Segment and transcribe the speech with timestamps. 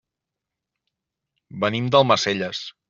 [1.65, 2.67] Venim d'Almacelles.